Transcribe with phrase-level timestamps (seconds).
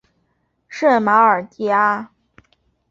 [0.67, 2.09] 圣马尔蒂阿。